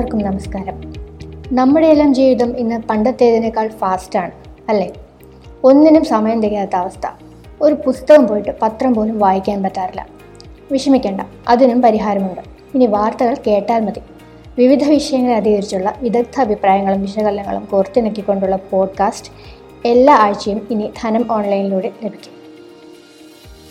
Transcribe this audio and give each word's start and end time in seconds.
എല്ലാവർക്കും 0.00 0.32
നമസ്കാരം. 0.32 0.94
നമ്മുടെ 1.52 1.86
എല്ലാം 1.86 2.14
ജീവിതം 2.14 2.58
ഇന്ന് 2.58 2.82
പണ്ടത്തേതിനേക്കാൾ 2.88 3.68
ഫാസ്റ്റാണ് 3.68 4.30
അല്ലേ? 4.68 4.92
ഒന്നിനും 5.64 6.04
സമയം 6.04 6.42
തികയാത്ത 6.42 6.76
അവസ്ഥ. 6.76 7.06
ഒരു 7.62 7.74
പുസ്തകം 7.74 8.26
പോയിട്ട് 8.26 8.50
പത്രം 8.62 8.94
പോലും 8.94 9.18
വായിക്കാൻ 9.18 9.62
പറ്റാറില്ല. 9.62 10.08
വിഷമിക്കേണ്ട 10.72 11.20
അതിനും 11.48 11.82
പരിഹാരമുണ്ട്. 11.82 12.40
ഇനി 12.74 12.86
വാർത്തകൾ 12.86 13.36
കേട്ടാൽ 13.46 13.80
മതി. 13.80 14.00
വിവിധ 14.58 14.88
വിഷയങ്ങളെ 14.88 15.36
അധികരിച്ചുള്ള 15.36 15.94
വിദഗ്ധ 16.02 16.40
അഭിപ്രായങ്ങളും 16.40 17.02
വിശകലനങ്ങളും 17.02 17.64
കോർത്തിണക്കിക്കൊണ്ടുള്ള 17.64 18.56
പോഡ്കാസ്റ്റ് 18.56 19.32
എല്ലാ 19.88 20.14
ആഴ്ചയും 20.14 20.68
ഇനി 20.70 20.92
ധനം 21.02 21.26
ഓൺലൈനിലൂടെ 21.30 21.92
ലഭിക്കും. 22.04 22.32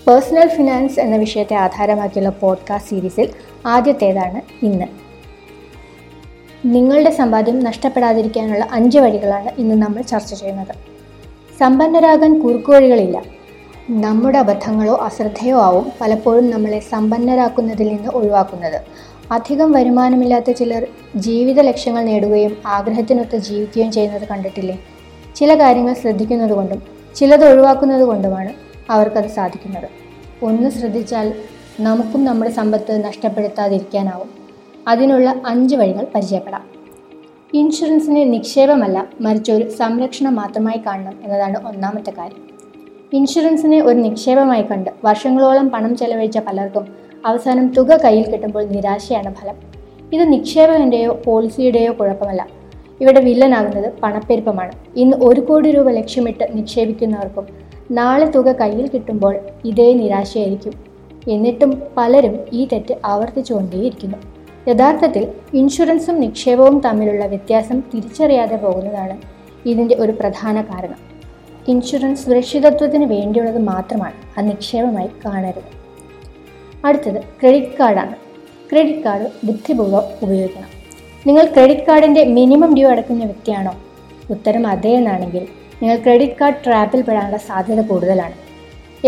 പേഴ്സണൽ 0.08 0.48
ഫിനാൻസ് 0.48 1.00
എന്ന 1.00 1.16
വിഷയത്തെ 1.16 1.54
ആധാരമാക്കിയുള്ള 1.54 2.30
പോഡ്കാസ്റ്റ് 2.30 2.90
സീരീസിൽ 2.90 3.30
ആദ്യത്തേതാണ് 3.66 4.66
ഇന്ന്. 4.66 5.09
നിങ്ങളുടെ 6.66 7.10
സമ്പാദ്യം 7.10 7.60
നഷ്ടപ്പെടാതിരിക്കാനുള്ള 7.60 8.68
അഞ്ച് 8.72 9.00
വഴികളാണ് 9.00 9.50
ഇന്ന് 9.58 9.76
നമ്മൾ 9.76 10.02
ചർച്ച 10.02 10.34
ചെയ്യുന്നത്. 10.34 10.76
സമ്പന്നരാകാൻ 11.60 12.42
കുറുക്കുവഴികളില്ല. 12.42 13.24
നമ്മുടെ 13.90 14.38
അബദ്ധങ്ങളോ 14.38 14.96
അശ്രദ്ധയോ 14.96 15.62
ആവും 15.62 15.92
പലപ്പോഴും 16.02 16.50
നമ്മളെ 16.50 16.80
സമ്പന്നരാക്കുന്നതിൽ 16.80 17.88
നിന്ന് 17.88 18.10
ഒഴിവാക്കുന്നത്. 18.10 18.82
അധികം 19.32 19.72
വരുമാനമില്ലാത്ത 19.72 20.52
ചിലർ 20.52 20.88
ജീവിത 21.16 21.60
ലക്ഷ്യങ്ങൾ 21.60 22.04
നേടുകയും 22.04 22.58
ആഗ്രഹത്തിനൊത്ത് 22.66 23.38
ജീവിക്കുകയും 23.38 23.92
ചെയ്യുന്നത് 23.92 24.28
കണ്ടിട്ടില്ലേ? 24.28 24.80
ചില 25.36 25.60
കാര്യങ്ങൾ 25.60 25.94
ശ്രദ്ധിക്കുന്നത് 25.94 26.52
കൊണ്ടും 26.52 26.82
ചിലത് 27.16 27.46
ഒഴിവാക്കുന്നത് 27.46 28.02
കൊണ്ടുമാണ് 28.02 28.54
അവർക്കത് 28.90 29.30
സാധിക്കുന്നത്. 29.30 29.90
ഒന്ന് 30.44 30.70
ശ്രദ്ധിച്ചാൽ 30.70 31.34
നമുക്കും 31.80 32.26
നമ്മുടെ 32.26 32.52
സമ്പത്ത് 32.52 33.06
നഷ്ടപ്പെടുത്താതിരിക്കാനാവും. 33.06 34.39
അതിനുള്ള 34.90 35.42
അഞ്ച് 35.46 35.76
വഴികൾ 35.76 36.08
പരിചയപ്പെടാം. 36.16 36.62
ഇൻഷുറൻസിനെ 37.54 38.24
നിക്ഷേപമല്ല 38.24 39.08
മറിച്ച് 39.22 39.52
ഒരു 39.52 39.70
സംരക്ഷണം 39.70 40.36
മാത്രമായി 40.36 40.82
കാണണം 40.86 41.14
എന്നതാണ് 41.24 41.68
ഒന്നാമത്തെ 41.68 42.12
കാര്യം. 42.12 42.50
ഇൻഷുറൻസിനെ 43.14 43.82
ഒരു 43.82 43.98
നിക്ഷേപമായി 43.98 44.62
കണ്ട് 44.62 44.90
വർഷങ്ങളോളം 45.06 45.70
പണം 45.70 45.98
ചെലവഴിച്ച 45.98 46.38
പലർക്കും 46.38 46.88
അവസാനം 47.26 47.68
തുക 47.68 48.02
കയ്യിൽ 48.02 48.32
കിട്ടുമ്പോൾ 48.32 48.66
നിരാശയാണ് 48.66 49.34
ഫലം. 49.34 49.56
ഇത് 50.14 50.32
നിക്ഷേപകന്റെയോ 50.32 51.22
പോളിസിയുടെയോ 51.26 51.94
കുഴപ്പമല്ല. 51.94 52.48
ഇവിടെ 53.02 53.20
വില്ലനാകുന്നത് 53.20 53.94
പണപ്പെരുപ്പമാണ്. 54.04 54.72
ഇന്ന് 54.96 55.18
ഒരു 55.18 55.42
കോടി 55.42 55.72
രൂപ 55.72 55.90
ലക്ഷ്യമിട്ട് 55.90 56.58
നിക്ഷേപിക്കുന്നവർക്കും 56.58 57.48
നാളെ 57.92 58.26
തുക 58.26 58.52
കയ്യിൽ 58.52 58.88
കിട്ടുമ്പോൾ 58.88 59.40
ഇതേ 59.66 59.94
നിരാശയായിരിക്കും. 59.94 60.74
എന്നിട്ടും 61.30 61.84
പലരും 61.98 62.40
ഈ 62.54 62.66
തെറ്റ് 62.66 62.96
ആവർത്തിച്ചുകൊണ്ടേയിരിക്കുന്നു. 63.06 64.39
യഥാർത്ഥത്തിൽ 64.70 65.28
ഇൻഷുറൻസും 65.54 66.20
നിക്ഷേപവും 66.20 66.80
തമ്മിലുള്ള 66.80 67.26
വ്യത്യാസം 67.26 67.80
തിരിച്ചറിയാതെ 67.80 68.56
പോകുന്നതാണ് 68.56 69.22
ഇതിന്റെ 69.66 69.96
ഒരു 69.96 70.12
പ്രധാന 70.12 70.62
കാരണം. 70.62 70.96
ഇൻഷുറൻസ് 71.68 72.26
സുരക്ഷിതത്വത്തിന് 72.26 73.06
വേണ്ടിയുള്ളത് 73.06 73.58
മാത്രമാണ് 73.58 74.14
അത് 74.38 74.48
നിക്ഷേപമായി 74.48 75.08
കാണരുത്. 75.26 75.64
അടുത്തത് 76.86 77.22
ക്രെഡിറ്റ് 77.22 77.78
കാർഡാണ്. 77.80 78.16
ക്രെഡിറ്റ് 78.72 79.00
കാർഡ് 79.00 79.28
ബുദ്ധിപൂർവം 79.44 80.04
ഉപയോഗിക്കണം. 80.24 80.68
നിങ്ങൾ 81.28 81.46
ക്രെഡിറ്റ് 81.46 81.82
കാർഡിന്റെ 81.82 82.24
മിനിമം 82.24 82.74
ഡ്യൂ 82.74 82.90
അടക്കുന്ന 82.90 83.24
വ്യക്തിയാണോ? 83.24 83.76
ഉത്തരം 84.30 84.68
അതേ 84.68 84.94
എന്നാണെങ്കിൽ 84.94 85.48
നിങ്ങൾ 85.82 85.96
ക്രെഡിറ്റ് 85.96 86.34
കാർഡ് 86.42 86.56
ട്രാപ്പിൽ 86.66 87.02
പെടാനുള്ള 87.02 87.38
സാധ്യത 87.38 87.82
കൂടുതലാണ്. 87.82 88.34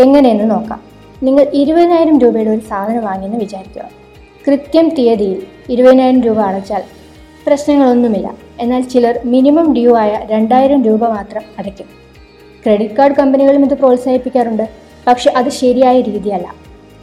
എങ്ങനെയെന്ന് 0.00 0.50
നോക്കാം. 0.50 0.80
നിങ്ങൾ 1.22 1.46
ഇരുപതിനായിരം 1.52 2.18
രൂപയുടെ 2.18 2.50
ഒരു 2.50 2.60
സാധനം 2.60 3.04
വാങ്ങിയെന്ന് 3.04 3.38
വിചാരിക്കുക. 3.40 4.01
കൃത്യം 4.46 4.88
തീയതിയിൽ 4.88 5.42
ഇരുപതിനായിരം 5.70 6.22
രൂപ 6.22 6.40
അടച്ചാൽ 6.40 6.82
പ്രശ്നങ്ങളൊന്നുമില്ല. 7.46 8.34
എന്നാൽ 8.60 8.82
ചിലർ 8.82 9.20
മിനിമം 9.24 9.74
ഡ്യൂ 9.74 9.96
ആയ 9.96 10.20
രണ്ടായിരം 10.24 10.84
രൂപ 10.84 11.08
മാത്രം 11.08 11.42
അടയ്ക്കും. 11.58 11.86
ക്രെഡിറ്റ് 12.64 12.94
കാർഡ് 12.94 13.14
കമ്പനികളും 13.14 13.64
ഇത് 13.64 13.74
പ്രോത്സാഹിപ്പിക്കാറുണ്ട്. 13.74 14.68
പക്ഷെ 15.06 15.32
അത് 15.36 15.48
ശരിയായ 15.48 16.00
രീതിയല്ല. 16.00 16.54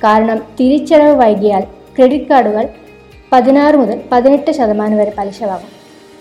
കാരണം 0.04 0.38
തിരിച്ചടവ് 0.60 1.16
വൈകിയാൽ 1.16 1.62
ക്രെഡിറ്റ് 1.98 2.26
കാർഡുകൾ 2.26 2.70
പതിനാറ് 3.32 3.76
മുതൽ 3.76 4.02
പതിനെട്ട് 4.12 4.52
ശതമാനം 4.52 4.98
വരെ 4.98 5.14
പലിശ 5.18 5.44
വാങ്ങും 5.44 5.70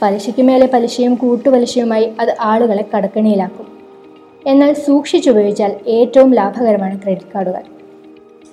പലിശയ്ക്ക് 0.02 0.42
മേലെ 0.42 0.66
പലിശയും 0.66 1.14
കൂട്ടുപലിശയുമായി 1.14 2.12
അത് 2.20 2.36
ആളുകളെ 2.40 2.84
കടക്കണിയിലാക്കും. 2.96 3.66
എന്നാൽ 4.46 4.74
സൂക്ഷിച്ചുപയോഗിച്ചാൽ 4.74 5.76
ഏറ്റവും 5.86 6.34
ലാഭകരമാണ് 6.34 7.02
ക്രെഡിറ്റ് 7.02 7.26
കാർഡുകൾ. 7.34 7.77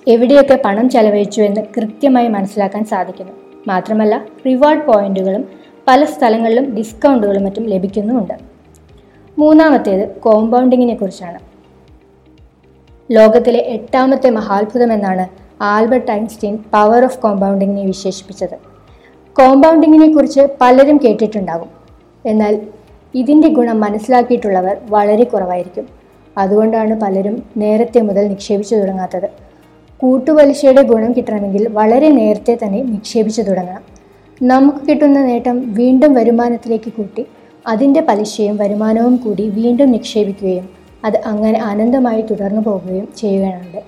എവിടെയൊക്കെ 0.08 0.58
പണം 0.64 0.88
ചെലവഴിച്ചു 0.90 1.42
എന്ന് 1.42 1.60
കൃത്യമായി 1.76 2.28
മനസ്സിലാക്കാൻ 2.28 2.84
സാധിക്കുന്നു. 2.84 3.32
മാത്രമല്ല 3.68 4.26
റിവാർഡ് 4.46 4.86
പോയിന്റുകളും 4.86 5.44
പല 5.88 6.04
സ്ഥലങ്ങളിലും 6.04 6.76
ഡിസ്കൗണ്ടുകളും 6.76 7.44
മറ്റും 7.44 7.64
ലഭിക്കുന്നുമുണ്ട്. 7.64 8.34
മൂന്നാമത്തേത് 9.38 10.08
കോമ്പൗണ്ടിങ്ങിനെ 10.20 10.94
കുറിച്ചാണ്. 10.94 11.38
ലോകത്തിലെ 13.12 13.58
എട്ടാമത്തെ 13.58 14.30
മഹാത്ഭുതം 14.30 14.92
എന്നാണ് 14.92 15.28
ആൽബർട്ട് 15.62 16.12
ഐൻസ്റ്റീൻ 16.12 16.56
പവർ 16.72 17.04
ഓഫ് 17.04 17.18
കോമ്പൗണ്ടിങ്ങിനെ 17.18 17.86
വിശേഷിപ്പിച്ചത്. 17.86 18.56
കോമ്പൗണ്ടിങ്ങിനെ 19.36 20.12
കുറിച്ച് 20.12 20.40
പലരും 20.60 20.96
കേട്ടിട്ടുണ്ടാകും. 20.96 21.68
എന്നാൽ 22.26 22.60
ഇതിന്റെ 23.14 23.48
ഗുണം 23.48 23.80
മനസ്സിലാക്കിയിട്ടുള്ളവർ 23.80 24.76
വളരെ 24.90 25.24
കുറവായിരിക്കും. 25.24 25.88
അതുകൊണ്ടാണ് 26.38 27.00
പലരും 27.00 27.42
നേരത്തെ 27.56 28.00
മുതൽ 28.00 28.28
നിക്ഷേപിച്ചു 28.28 28.74
തുടങ്ങാത്തത്. 28.74 29.46
കൂട്ടുപലിശയുടെ 30.00 30.82
ഗുണം 30.82 31.12
കിട്ടണമെങ്കിൽ 31.12 31.68
വളരെ 31.68 32.08
നേരത്തെ 32.08 32.58
തന്നെ 32.64 32.82
നിക്ഷേപിച്ചു 32.82 33.42
തുടങ്ങണം. 33.42 33.82
നമുക്ക് 34.42 34.88
കിട്ടുന്ന 34.88 35.18
നേട്ടം 35.24 35.74
വീണ്ടും 35.74 36.14
വരുമാനത്തിലേക്ക് 36.14 36.92
കൂട്ടി 36.92 37.26
അതിന്റെ 37.66 38.00
പലിശയും 38.00 38.56
വരുമാനവും 38.56 39.16
കൂടി 39.16 39.48
വീണ്ടും 39.48 39.90
നിക്ഷേപിക്കുകയും 39.90 40.68
അത് 41.04 41.16
അങ്ങനെ 41.26 41.58
അനന്തമായി 41.60 42.22
തുടർന്നു 42.22 42.60
പോവുകയും 42.60 43.08
ചെയ്യുകയാണുണ്ട്. 43.16 43.82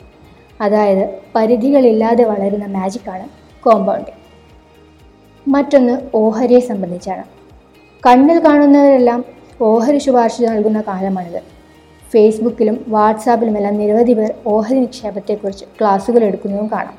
അതായത് 0.61 1.05
പരിധികളില്ലാതെ 1.35 2.25
വളരുന്ന 2.25 2.67
മാജിക്കാണ് 2.67 3.27
കോമ്പൗണ്ടിങ് 3.63 4.17
മറ്റൊന്ന് 5.49 5.95
ഓഹരിയെ 6.15 6.61
സംബന്ധിച്ചാണ്. 6.61 7.25
കണ്ണിൽ 8.07 8.39
കാണുന്നവരെല്ലാം 8.39 9.25
ഓഹരി 9.61 9.99
ശുപാർശ 9.99 10.43
നൽകുന്ന 10.43 10.81
കാലമാണിത്. 10.81 11.58
ഫേസ്ബുക്കിലും 12.13 12.85
വാട്സാപ്പിലുമെല്ലാം 12.89 13.79
നിരവധി 13.79 14.13
പേർ 14.13 14.35
ഓഹരി 14.47 14.81
നിക്ഷേപത്തെക്കുറിച്ച് 14.81 15.65
ക്ലാസുകൾ 15.81 16.25
എടുക്കുന്നതും 16.25 16.69
കാണാം. 16.73 16.97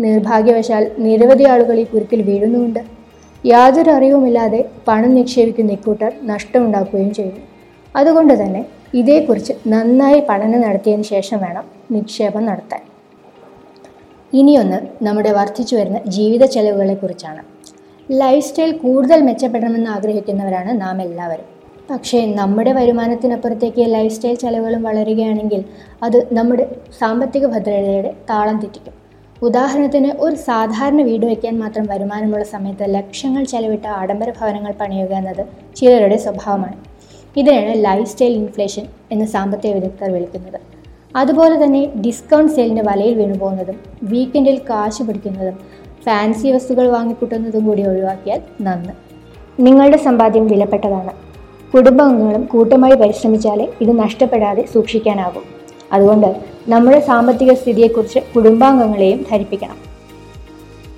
നിർഭാഗ്യവശാൽ 0.00 0.90
നിരവധി 0.98 1.44
ആളുകൾ 1.44 1.78
ഈ 1.78 1.84
കുരുക്കിൽ 1.84 2.22
വീഴുന്നുമുണ്ട്. 2.22 2.80
യാതൊരു 3.46 3.90
അറിവുമില്ലാതെ 3.90 4.70
പണം 4.88 5.14
നിക്ഷേപിക്കുന്ന 5.14 5.72
ഇക്കൂട്ടർ 5.72 6.12
നഷ്ടമുണ്ടാക്കുകയും 6.22 7.14
ചെയ്യുന്നു 7.14 7.40
അതുകൊണ്ട് 7.96 8.34
തന്നെ 8.42 8.66
ഇതേക്കുറിച്ച് 8.94 9.52
നന്നായി 9.66 10.20
പഠനം 10.28 10.60
നടത്തിയതിന് 10.60 11.02
ശേഷം 11.02 11.38
വേണം 11.38 11.64
നിക്ഷേപം 11.90 12.46
നടത്താൻ. 12.46 12.82
ഇനിയൊന്ന് 14.32 14.78
നമ്മുടെ 15.04 15.32
വർദ്ധിച്ചു 15.32 15.76
വരുന്ന 15.76 15.98
ജീവിത 16.06 16.44
ചെലവുകളെക്കുറിച്ചാണ്. 16.44 17.42
ലൈഫ് 18.10 18.44
സ്റ്റൈൽ 18.44 18.72
കൂടുതൽ 18.76 19.20
മെച്ചപ്പെടണമെന്ന് 19.20 19.90
ആഗ്രഹിക്കുന്നവരാണ് 19.90 20.80
നാം 20.80 21.02
എല്ലാവരും 21.02 21.53
പക്ഷേ 21.90 22.26
നമ്മുടെ 22.26 22.72
വരുമാനത്തിനപ്പുറത്തേക്ക് 22.72 23.82
ലൈഫ് 23.94 24.14
സ്റ്റൈൽ 24.14 24.34
ചെലവുകളും 24.34 24.82
വളരുകയാണെങ്കിൽ 24.82 25.64
അത് 26.02 26.34
നമ്മുടെ 26.34 26.76
സാമ്പത്തിക 27.00 27.46
ഭദ്രതയുടെ 27.46 28.14
താളം 28.30 28.58
തെറ്റിക്കും. 28.58 28.92
ഉദാഹരണത്തിന് 29.42 30.12
ഒരു 30.18 30.36
സാധാരണ 30.36 31.02
വീട് 31.02 31.26
വയ്ക്കാൻ 31.26 31.58
മാത്രം 31.58 31.86
വരുമാനമുള്ള 31.86 32.44
സമയത്ത് 32.44 32.94
ലക്ഷങ്ങൾ 32.94 33.44
ചെലവിട്ട 33.44 33.86
ആഡംബര 33.86 34.30
ഭവനങ്ങൾ 34.30 34.72
പണിയുക 34.72 35.12
എന്നത് 35.14 35.46
ചിലരുടെ 35.76 36.16
സ്വഭാവമാണ്. 36.16 36.76
ഇതിനാണ് 37.36 37.84
ലൈഫ് 37.84 38.08
സ്റ്റൈൽ 38.08 38.32
ഇൻഫ്ലേഷൻ 38.32 38.86
എന്ന് 39.12 39.24
സാമ്പത്തിക 39.24 39.72
വിദഗ്ധർ 39.72 40.12
വിളിക്കുന്നത്. 40.12 40.60
അതുപോലെ 41.16 41.64
തന്നെ 41.64 41.92
ഡിസ്കൗണ്ട് 42.06 42.52
സെയിലിന്റെ 42.52 42.82
വലയിൽ 42.82 43.14
വീണുപോകുന്നതും 43.14 43.80
വീക്കെൻഡിൽ 44.02 44.58
കാശ് 44.70 45.02
പിടിക്കുന്നതും 45.02 45.58
ഫാൻസി 46.04 46.48
വസ്തുക്കൾ 46.48 46.88
വാങ്ങിക്കൂട്ടുന്നതും 46.88 47.66
കൂടി 47.66 47.82
ഒഴിവാക്കിയാൽ 47.82 48.40
നന്ന്. 48.62 48.92
നിങ്ങളുടെ 49.60 49.96
സമ്പാദ്യം 49.96 50.46
വിലപ്പെട്ടതാണ്. 50.46 51.23
കുടുംബാംഗങ്ങളും 51.74 52.44
കൂട്ടമായി 52.44 52.92
പരിശ്രമിച്ചാലേ 52.92 53.68
ഇത് 53.80 53.98
നഷ്ടപ്പെടാതെ 53.98 54.64
സൂക്ഷിക്കാനാകും 54.74 55.42
അതുകൊണ്ട് 55.92 56.36
നമ്മുടെ 56.68 57.00
സാമ്പത്തിക 57.00 57.52
സ്ഥിതിയെക്കുറിച്ച് 57.52 58.18
കുടുംബാംഗങ്ങളെയും 58.18 59.26
ധരിപ്പിക്കണം. 59.30 59.76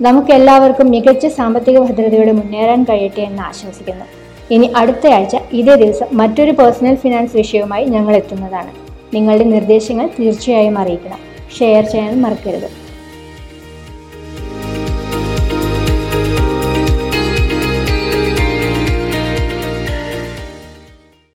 നമുക്കെല്ലാവർക്കും 0.01 0.91
മികച്ച 0.91 1.27
സാമ്പത്തിക 1.27 1.79
ഭദ്രതയോടെ 1.79 2.31
മുന്നേറാൻ 2.31 2.83
കഴിയട്ടെ 2.83 3.21
എന്ന് 3.21 3.43
ആശംസിക്കുന്നു. 3.43 4.05
ഇനി 4.51 4.73
അടുത്തയാഴ്ച 4.75 5.35
ഇതേ 5.51 5.75
ദിവസം 5.75 6.05
മറ്റൊരു 6.13 6.51
പേഴ്സണൽ 6.51 6.95
ഫിനാൻസ് 6.95 7.35
വിഷയവുമായി 7.35 7.85
ഞങ്ങൾ 7.85 8.15
എത്തുന്നതാണ്. 8.15 8.71
നിങ്ങളുടെ 9.15 9.43
നിർദ്ദേശങ്ങൾ 9.43 10.09
തീർച്ചയായും 10.19 10.77
അറിയിക്കണം. 10.79 11.19
ഷെയർ 11.59 11.83
ചെയ്യാൻ 11.83 12.21
മറക്കരുത്. 12.21 12.86